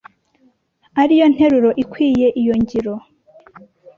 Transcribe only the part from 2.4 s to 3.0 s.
iyo ngiro